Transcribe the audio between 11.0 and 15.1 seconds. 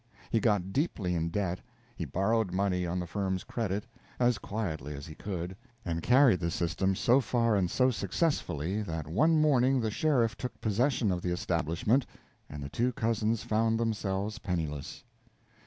of the establishment, and the two cousins found themselves penniless.